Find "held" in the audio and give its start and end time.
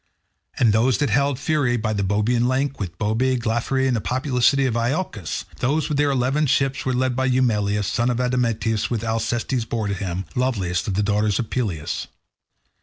1.11-1.37